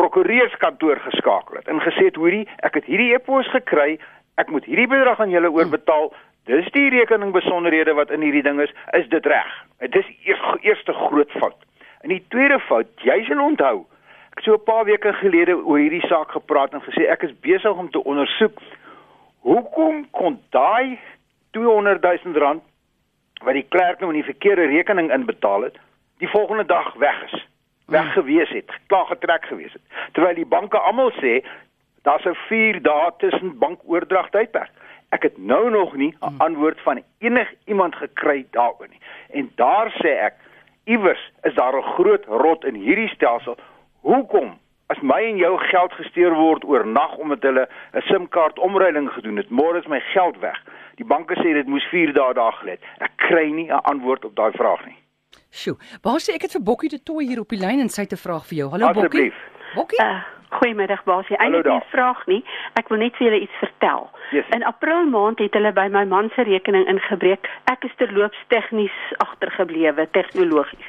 prokureurskantoor 0.01 1.01
geskakel 1.05 1.61
het 1.61 1.69
en 1.69 1.83
gesê 1.85 2.09
het 2.09 2.19
hoorie, 2.21 2.47
ek 2.67 2.81
het 2.81 2.89
hierdie 2.89 3.13
e-pos 3.15 3.49
gekry, 3.53 3.99
ek 4.41 4.49
moet 4.55 4.65
hierdie 4.65 4.89
bedrag 4.89 5.21
aan 5.21 5.33
julle 5.35 5.53
oorbetaal. 5.53 6.13
dis 6.49 6.71
die 6.75 6.89
rekening 6.91 7.33
besonderhede 7.33 7.93
wat 7.95 8.11
in 8.11 8.25
hierdie 8.25 8.43
ding 8.43 8.59
is, 8.61 8.73
is 8.99 9.07
dit 9.09 9.27
reg. 9.27 9.51
Dit 9.79 9.95
is 9.95 10.09
eers 10.25 10.41
eerste 10.67 10.93
groot 10.93 11.31
fout. 11.31 11.59
En 12.01 12.09
die 12.09 12.25
tweede 12.33 12.59
fout, 12.59 12.89
jy 13.05 13.21
sal 13.29 13.43
onthou, 13.45 13.85
ek 14.33 14.41
het 14.41 14.45
so 14.45 14.55
'n 14.55 14.65
paar 14.65 14.85
weke 14.85 15.13
gelede 15.21 15.55
oor 15.55 15.79
hierdie 15.79 16.07
saak 16.09 16.33
gepraat 16.33 16.73
en 16.73 16.83
gesê 16.83 17.07
ek 17.07 17.23
is 17.23 17.41
besig 17.41 17.77
om 17.77 17.91
te 17.91 18.03
ondersoek 18.05 18.59
hoekom 19.41 20.11
kon 20.11 20.41
daai 20.51 20.99
200 21.51 22.03
000 22.25 22.39
rand 22.39 22.63
wat 23.45 23.55
die 23.55 23.69
klerk 23.69 24.01
nou 24.01 24.11
in 24.11 24.21
die 24.21 24.33
verkeerde 24.33 24.67
rekening 24.67 25.13
inbetaal 25.13 25.63
het, 25.63 25.77
die 26.19 26.29
volgende 26.29 26.65
dag 26.65 26.95
weg 26.95 27.33
is. 27.33 27.47
Weg 27.91 28.03
Hmm. 28.03 28.11
gewees 28.11 28.49
het, 28.49 28.71
klaar 28.87 29.07
getrek 29.07 29.45
gewees 29.45 29.73
het. 29.73 29.83
Terwyl 30.13 30.35
die 30.35 30.47
banke 30.47 30.79
almal 30.79 31.11
sê 31.19 31.43
daar's 32.03 32.25
'n 32.25 32.35
4 32.49 32.83
dae 32.83 33.11
tussen 33.19 33.59
bankoordrag 33.59 34.31
tydperk. 34.31 34.71
Ek 35.11 35.23
het 35.23 35.39
nou 35.39 35.71
nog 35.71 35.97
nie 35.97 36.15
'n 36.21 36.35
antwoord 36.39 36.81
van 36.81 37.03
enig 37.19 37.49
iemand 37.65 37.95
gekry 37.95 38.47
daaroor 38.51 38.89
nie. 38.89 39.01
En 39.31 39.51
daar 39.55 39.91
sê 40.03 40.11
ek, 40.29 40.35
iewers 40.85 41.33
is 41.43 41.55
daar 41.55 41.77
'n 41.77 41.83
groot 41.83 42.25
rot 42.27 42.65
in 42.65 42.75
hierdie 42.75 43.09
stelsel. 43.09 43.57
Hoekom 44.01 44.59
as 44.87 45.01
my 45.01 45.23
en 45.25 45.37
jou 45.37 45.59
geld 45.59 45.93
gesteel 45.93 46.35
word 46.35 46.65
oor 46.65 46.87
nag 46.87 47.17
omdat 47.17 47.43
hulle 47.43 47.69
'n 47.93 48.01
SIM-kaart 48.01 48.59
omruiling 48.59 49.13
gedoen 49.13 49.37
het, 49.37 49.51
môre 49.51 49.79
is 49.79 49.87
my 49.87 50.01
geld 50.01 50.39
weg. 50.39 50.63
Die 50.95 51.07
banke 51.07 51.35
sê 51.35 51.53
dit 51.53 51.67
moes 51.67 51.85
4 51.85 52.13
dae 52.13 52.35
daar 52.35 52.53
gelê 52.53 52.71
het. 52.71 52.83
Ek 52.99 53.11
kry 53.17 53.51
nie 53.51 53.69
'n 53.73 53.83
antwoord 53.83 54.25
op 54.25 54.37
daai 54.37 54.53
vraag 54.53 54.87
nie. 54.87 54.97
Sjoe. 55.51 55.77
Basie, 56.03 56.35
ek 56.35 56.47
het 56.47 56.53
vir 56.55 56.63
Bokkie 56.63 56.89
de 56.89 57.01
Tooi 57.03 57.27
hier 57.27 57.41
op 57.43 57.51
die 57.51 57.59
lyn 57.59 57.83
en 57.83 57.89
sy 57.91 58.07
het 58.07 58.13
'n 58.13 58.23
vraag 58.23 58.47
vir 58.47 58.57
jou. 58.59 58.71
Hallo 58.71 58.87
Bokkie. 58.87 59.03
Asseblief. 59.03 59.35
Bokkie? 59.75 60.03
Uh, 60.03 60.23
goeiemiddag 60.49 61.05
Basie. 61.05 61.37
Eintlik 61.37 61.67
nie. 61.67 61.75
'n 61.75 61.91
vraag 61.91 62.27
nie. 62.27 62.45
Ek 62.75 62.89
wil 62.89 62.99
net 62.99 63.17
vir 63.17 63.27
julle 63.27 63.41
iets 63.41 63.59
vertel. 63.59 64.11
Yes. 64.31 64.45
In 64.51 64.65
April 64.65 65.05
maand 65.05 65.39
het 65.39 65.55
hulle 65.55 65.73
by 65.73 65.89
my 65.91 66.05
man 66.05 66.31
se 66.35 66.43
rekening 66.43 66.87
ingebreek. 66.87 67.49
Ek 67.65 67.85
is 67.85 67.95
terloops 67.97 68.39
tegnies 68.49 68.97
agtergeblewe, 69.17 70.09
tegnologies. 70.11 70.87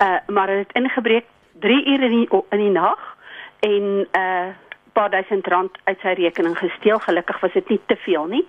Uh 0.00 0.18
maar 0.26 0.48
hulle 0.48 0.64
het 0.64 0.72
ingebreek 0.72 1.24
3 1.60 1.86
ure 1.86 2.04
in 2.04 2.10
die 2.10 2.28
in 2.50 2.58
die 2.58 2.70
nag 2.70 3.16
en 3.60 4.08
uh 4.16 4.48
paar 4.92 5.10
duisend 5.10 5.46
rand 5.46 5.70
uit 5.84 5.98
sy 6.00 6.12
rekening 6.18 6.58
gesteel. 6.58 6.98
Gelukkig 6.98 7.40
was 7.40 7.52
dit 7.52 7.68
nie 7.68 7.80
te 7.86 7.96
veel 7.96 8.26
nie. 8.26 8.44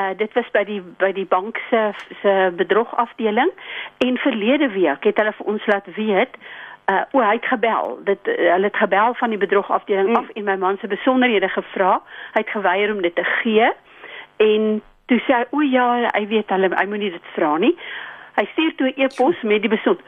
Uh 0.00 0.10
dit 0.16 0.32
was 0.32 0.50
by 0.52 0.64
die 0.64 0.82
by 0.98 1.12
die 1.12 1.26
bank 1.26 1.58
se 1.70 1.90
se 2.22 2.52
bedrogafdeling 2.56 3.50
en 3.98 4.16
verlede 4.18 4.68
week 4.68 5.04
het 5.04 5.16
hulle 5.16 5.32
vir 5.32 5.46
ons 5.46 5.66
laat 5.66 5.86
weet 5.96 6.36
uh 6.90 7.02
o 7.12 7.20
hy 7.20 7.32
het 7.34 7.46
gebel. 7.46 7.98
Dit 8.04 8.26
uh, 8.28 8.34
hulle 8.52 8.64
het 8.70 8.76
gebel 8.76 9.14
van 9.14 9.30
die 9.30 9.38
bedrogafdeling 9.38 10.08
Mm. 10.08 10.16
af 10.16 10.28
en 10.34 10.44
my 10.44 10.56
man 10.56 10.78
se 10.80 10.86
besonderhede 10.86 11.48
gevra. 11.48 12.00
Hy 12.34 12.40
het 12.44 12.50
geweier 12.50 12.92
om 12.94 13.02
dit 13.02 13.14
te 13.14 13.24
gee 13.24 13.70
en 14.36 14.82
toe 15.06 15.18
sê 15.20 15.32
hy 15.34 15.44
o 15.50 15.60
ja, 15.62 16.08
hy 16.14 16.26
weet 16.26 16.48
hulle 16.50 16.70
hy 16.76 16.86
moenie 16.86 17.10
dit 17.10 17.26
vra 17.34 17.56
nie. 17.58 17.76
Hy 18.36 18.44
stuur 18.52 18.74
toe 18.76 18.86
'n 18.96 19.00
e-pos 19.02 19.42
met 19.42 19.62
die 19.62 19.70
beson 19.70 19.98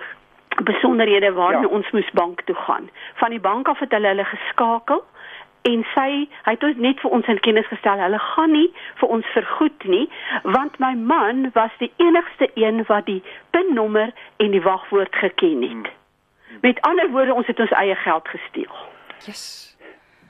besonderhede 0.64 1.32
waarna 1.32 1.60
Ja. 1.60 1.66
ons 1.66 1.90
moes 1.90 2.10
bank 2.12 2.40
toe 2.44 2.54
gaan. 2.54 2.90
Van 3.14 3.30
die 3.30 3.40
bank 3.40 3.68
af 3.68 3.78
het 3.78 3.90
hulle 3.92 4.08
hulle 4.08 4.24
geskakel 4.24 5.04
en 5.62 5.84
sy 5.94 6.10
hy 6.46 6.54
het 6.54 6.64
ons 6.64 6.76
net 6.76 7.00
vir 7.00 7.10
ons 7.10 7.26
in 7.26 7.40
kennis 7.40 7.66
gestel 7.70 8.00
hulle 8.02 8.18
gaan 8.18 8.52
nie 8.52 8.68
vir 9.00 9.12
ons 9.16 9.26
vergoed 9.34 9.84
nie 9.84 10.06
want 10.56 10.78
my 10.78 10.94
man 10.94 11.50
was 11.54 11.74
die 11.82 11.90
enigste 11.96 12.50
een 12.54 12.84
wat 12.88 13.06
die 13.06 13.22
pinnommer 13.50 14.12
en 14.36 14.50
die 14.50 14.62
wagwoord 14.62 15.14
geken 15.16 15.62
het. 15.62 15.90
Hmm. 16.48 16.58
Met 16.60 16.80
ander 16.80 17.10
woorde 17.10 17.34
ons 17.34 17.46
het 17.46 17.60
ons 17.60 17.74
eie 17.80 17.94
geld 17.94 18.28
gesteel. 18.28 18.74
Yes. 19.26 19.44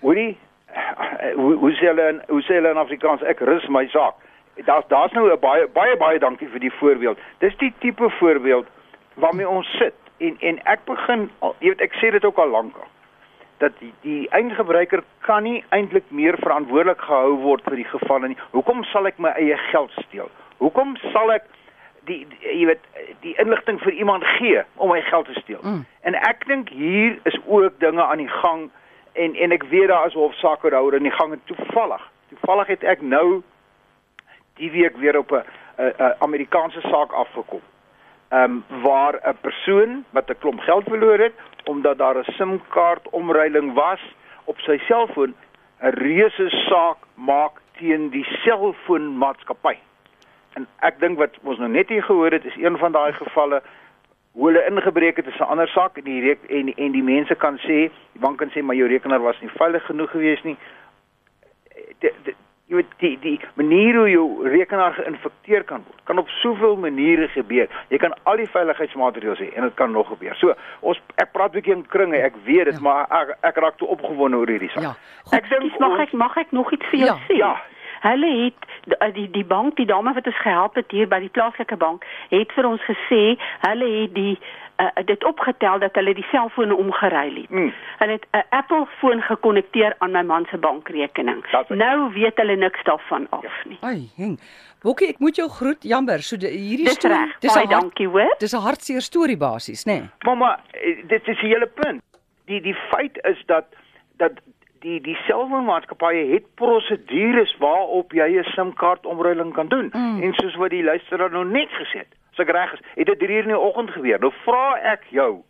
Hoorie, 0.01 0.39
hoe 1.35 1.55
hoe 1.55 1.73
sê 1.77 1.91
hulle 1.91 2.09
in 2.15 2.23
hoe 2.29 2.43
sê 2.43 2.59
hulle 2.59 2.71
in 2.71 2.83
Afrikaans 2.85 3.23
ek 3.23 3.41
rus 3.41 3.69
my 3.69 3.87
saak. 3.95 4.15
Daar's 4.67 4.87
daar's 4.89 5.13
nou 5.13 5.31
'n 5.31 5.41
baie 5.41 5.69
baie 5.69 5.97
baie 5.97 6.19
dankie 6.19 6.49
vir 6.49 6.61
die 6.61 6.75
voorbeeld. 6.81 7.19
Dis 7.39 7.57
die 7.57 7.75
tipe 7.79 8.11
voorbeeld 8.11 8.67
waarmee 9.15 9.49
ons 9.49 9.69
sit 9.79 9.95
en 10.19 10.37
en 10.41 10.61
ek 10.65 10.85
begin 10.85 11.31
jy 11.59 11.69
weet 11.69 11.81
ek 11.81 11.95
sê 11.95 12.11
dit 12.11 12.25
ook 12.25 12.39
al 12.39 12.49
lank 12.49 12.77
al 12.77 12.89
dat 13.59 13.73
die, 13.79 13.93
die 14.01 14.31
eindgebruiker 14.31 15.03
kan 15.27 15.43
nie 15.43 15.65
eintlik 15.69 16.05
meer 16.09 16.37
verantwoordelik 16.39 17.01
gehou 17.01 17.37
word 17.43 17.63
vir 17.67 17.77
die 17.77 17.89
gevalle 17.91 18.29
nie. 18.29 18.39
Hoekom 18.51 18.85
sal 18.93 19.07
ek 19.11 19.19
my 19.19 19.33
eie 19.39 19.57
geld 19.71 19.95
steel? 20.07 20.31
Hoekom 20.63 20.97
sal 21.13 21.33
ek 21.35 21.47
die, 22.07 22.21
die 22.31 22.53
jy 22.55 22.67
weet 22.71 22.87
die 23.27 23.35
inligting 23.43 23.81
vir 23.83 23.93
iemand 23.93 24.27
gee 24.39 24.63
om 24.77 24.93
my 24.95 25.01
geld 25.11 25.27
te 25.27 25.41
steel? 25.41 25.63
Mm. 25.63 25.85
En 26.07 26.19
ek 26.29 26.47
dink 26.47 26.71
hier 26.75 27.19
is 27.29 27.39
ook 27.47 27.81
dinge 27.83 28.05
aan 28.05 28.23
die 28.23 28.33
gang 28.41 28.69
en 29.19 29.35
en 29.35 29.55
ek 29.55 29.67
weet 29.73 29.91
daar 29.91 30.07
is 30.07 30.19
hofsaake 30.19 30.71
daaroor 30.71 30.99
in 31.01 31.11
die 31.11 31.17
gang 31.19 31.35
en 31.35 31.43
toevallig 31.51 32.05
toevallig 32.29 32.67
het 32.67 32.85
ek 32.85 33.03
nou 33.03 33.43
die 34.59 34.71
week 34.71 34.97
weer 34.97 35.19
op 35.19 35.33
'n 35.33 35.45
Amerikaanse 36.19 36.81
saak 36.81 37.13
afgekom. 37.13 37.63
Ehm 38.29 38.43
um, 38.43 38.83
waar 38.83 39.15
'n 39.25 39.37
persoon 39.41 40.05
wat 40.11 40.31
'n 40.31 40.39
klomp 40.39 40.61
geld 40.61 40.85
verloor 40.85 41.19
het 41.19 41.33
omdat 41.65 41.99
daar 41.99 42.19
'n 42.19 42.33
SIM-kaart 42.33 43.09
omruiling 43.11 43.73
was 43.73 44.01
op 44.45 44.59
sy 44.59 44.79
selfoon 44.79 45.35
'n 45.81 45.89
reuse 45.89 46.49
saak 46.49 46.97
maak 47.15 47.61
teen 47.79 48.09
die 48.11 48.25
selfoonmaatskappy. 48.25 49.77
En 50.53 50.67
ek 50.81 51.01
dink 51.01 51.19
wat 51.19 51.39
ons 51.43 51.59
nou 51.59 51.71
net 51.71 51.89
hier 51.89 52.03
gehoor 52.03 52.31
het 52.31 52.45
is 52.45 52.57
een 52.57 52.79
van 52.79 52.93
daai 52.93 53.13
gevalle 53.13 53.63
hoe 54.33 54.47
hulle 54.47 54.67
ingebreek 54.67 55.17
het 55.17 55.27
is 55.27 55.39
'n 55.39 55.51
ander 55.53 55.69
saak 55.69 55.97
en 55.97 56.05
die 56.05 56.21
rek, 56.21 56.39
en 56.49 56.75
en 56.75 56.93
die 56.93 57.03
mense 57.03 57.35
kan 57.35 57.59
sê, 57.59 57.91
die 58.13 58.21
bank 58.21 58.39
kan 58.39 58.51
sê 58.51 58.63
maar 58.63 58.77
jou 58.77 58.89
rekenaar 58.89 59.21
was 59.21 59.41
nie 59.41 59.51
veilig 59.51 59.85
genoeg 59.85 60.11
geweest 60.11 60.45
nie. 60.45 60.57
Die, 61.99 62.13
die, 62.23 62.35
jy 62.69 62.77
weet 62.77 62.91
die 63.01 63.15
die 63.23 63.41
manier 63.57 63.97
hoe 63.97 64.09
jou 64.11 64.49
rekenaar 64.49 64.93
geïnfekteer 64.99 65.65
kan 65.65 65.83
word, 65.87 66.01
kan 66.05 66.19
op 66.21 66.29
soveel 66.43 66.77
maniere 66.77 67.29
gebeur. 67.33 67.69
Jy 67.89 67.97
kan 68.03 68.13
al 68.29 68.37
die 68.37 68.49
veiligheidsmaatreëls 68.53 69.39
hê 69.41 69.49
en 69.57 69.63
dit 69.63 69.75
kan 69.75 69.91
nog 69.93 70.09
gebeur. 70.13 70.37
So, 70.37 70.53
ons 70.81 71.01
ek 71.17 71.33
praat 71.33 71.51
'n 71.55 71.57
bietjie 71.61 71.75
in 71.77 71.87
kringe, 71.87 72.17
ek 72.17 72.35
weet 72.45 72.65
dit, 72.65 72.75
Ja. 72.75 72.81
maar 72.81 73.07
ek, 73.11 73.37
ek 73.41 73.57
raak 73.57 73.77
te 73.79 73.87
opgewonde 73.87 74.37
oor 74.37 74.47
hierdie 74.49 74.69
saak. 74.71 74.83
Ja. 74.83 74.95
Ek 75.33 75.49
dink 75.49 75.79
mag 75.81 75.99
ek 76.01 76.13
mag 76.13 76.37
ek 76.37 76.53
nog 76.53 76.73
iets 76.73 76.87
vir 76.91 76.99
jou 76.99 77.07
Ja, 77.07 77.17
sê? 77.29 77.37
ja. 77.37 77.57
Hulle 78.01 78.45
het 78.45 78.55
die- 78.87 79.13
die 79.13 79.31
die 79.31 79.45
bank, 79.45 79.77
die 79.77 79.87
dame 79.87 80.13
wat 80.15 80.27
ons 80.27 80.37
gehelp 80.43 80.75
het 80.75 80.91
hier 80.91 81.09
by 81.09 81.19
die 81.21 81.29
plaaslike 81.31 81.77
bank, 81.77 82.05
het 82.31 82.53
vir 82.53 82.67
ons 82.67 82.81
gesê 82.83 83.39
hulle 83.67 84.03
het 84.03 84.15
die 84.15 84.39
uh, 84.81 84.87
dit 85.05 85.25
opgetel 85.25 85.79
dat 85.79 85.95
hulle 85.95 86.15
die 86.15 86.27
selfone 86.31 86.77
omgeruil 86.77 87.35
het. 87.35 87.51
Mm. 87.51 87.73
Hulle 87.99 88.13
het 88.13 88.27
'n 88.33 88.45
Apple 88.51 88.87
foon 88.99 89.23
gekonnekteer 89.23 89.95
aan 89.99 90.11
my 90.11 90.23
man 90.23 90.47
se 90.51 90.59
bankrekening. 90.59 91.45
Nou 91.69 92.13
weet 92.13 92.37
hulle 92.37 92.57
niks 92.57 92.83
daarvan 92.85 93.27
af 93.31 93.65
nie. 93.65 93.79
Ai, 93.81 94.11
heng. 94.17 94.39
Bokkie, 94.83 95.09
ek 95.09 95.19
moet 95.19 95.37
jou 95.37 95.49
groet. 95.49 95.83
Jammer, 95.83 96.23
so 96.23 96.37
die, 96.37 96.49
hierdie 96.49 96.85
Dis 96.85 96.95
storie, 96.95 97.17
reg. 97.17 97.39
dis 97.41 97.55
'n 97.57 97.69
dankie, 97.69 98.09
hoor. 98.09 98.35
dis 98.39 98.53
'n 98.55 98.61
hartseer 98.61 99.01
storie 99.01 99.37
basies, 99.37 99.85
nê? 99.85 99.93
Nee. 99.93 100.11
Mamma, 100.25 100.61
eh, 100.73 101.03
dit 101.09 101.29
is 101.29 101.41
die 101.41 101.49
hele 101.49 101.67
punt. 101.67 102.03
Die 102.47 102.61
die 102.61 102.75
feit 102.75 103.19
is 103.23 103.43
dat 103.47 103.65
dat 104.17 104.33
die 104.81 105.01
die 105.01 105.17
selfoonmaatskappye 105.27 106.33
het 106.33 106.45
prosedures 106.55 107.57
waarop 107.59 108.13
jy 108.13 108.39
'n 108.39 108.45
SIM-kaart 108.45 109.07
omruiling 109.07 109.53
kan 109.53 109.69
doen. 109.69 109.91
Mm. 109.93 110.23
En 110.23 110.33
soos 110.35 110.55
wat 110.57 110.71
die 110.71 110.83
luisteraar 110.85 111.31
nou 111.31 111.45
net 111.45 111.69
gesê 111.69 111.99
het, 111.99 112.15
as 112.39 112.47
ek 112.47 112.55
reg 112.55 112.73
is, 112.79 112.81
het 112.97 113.07
dit 113.11 113.19
3 113.19 113.37
uur 113.37 113.49
in 113.51 113.55
die 113.57 113.59
oggend 113.59 113.91
gebeur. 113.91 114.19
Nou 114.23 114.33
vra 114.45 114.65
ek 114.95 115.07
jou, 115.11 115.43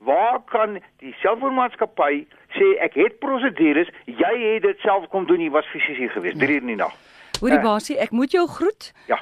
waar 0.00 0.40
kan 0.48 0.78
die 1.04 1.14
selfoonmaatskappy 1.20 2.24
sê 2.56 2.68
ek 2.80 2.94
het 2.96 3.18
prosedures, 3.20 3.90
jy 4.08 4.34
het 4.54 4.62
dit 4.64 4.78
self 4.84 5.08
kom 5.12 5.26
doen, 5.28 5.40
jy 5.44 5.50
was 5.52 5.68
fisies 5.72 5.98
hier 6.00 6.10
gewees 6.14 6.38
3 6.40 6.56
uur 6.56 6.62
in 6.64 6.72
die 6.74 6.80
nag. 6.80 6.94
Hoorie 7.40 7.58
Eh. 7.58 7.62
basie, 7.64 7.98
ek 7.98 8.10
moet 8.10 8.32
jou 8.32 8.46
groet. 8.48 8.92
Ja. 9.08 9.20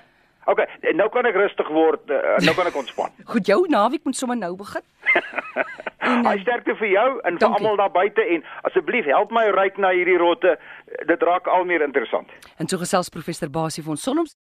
OK, 0.48 0.62
nou 0.96 1.08
kan 1.12 1.26
ek 1.26 1.34
rustig 1.36 1.68
word, 1.68 2.08
eh, 2.10 2.38
nou 2.46 2.54
kan 2.56 2.66
ek 2.66 2.76
ontspan. 2.76 3.10
Goed, 3.32 3.46
jou 3.46 3.66
naweek 3.68 4.04
moet 4.04 4.16
sommer 4.16 4.36
nou 4.36 4.54
begin. 4.56 4.82
En, 6.08 6.24
Hy 6.24 6.36
eh, 6.38 6.40
sterkte 6.40 6.72
vir 6.78 6.88
jou 6.88 7.08
en 7.26 7.36
vir 7.38 7.48
almal 7.52 7.76
daar 7.76 7.90
buite 7.92 8.22
en 8.22 8.44
asseblief 8.64 9.04
help 9.10 9.30
my 9.34 9.42
ryk 9.52 9.76
na 9.82 9.90
hierdie 9.92 10.16
rotte. 10.16 10.54
Dit 11.10 11.22
raak 11.26 11.46
al 11.52 11.64
meer 11.68 11.82
interessant. 11.84 12.30
En 12.56 12.68
so 12.70 12.78
gesels 12.80 13.10
professor 13.12 13.50
Basie 13.50 13.82
van 13.84 13.96
Sonoms 14.00 14.32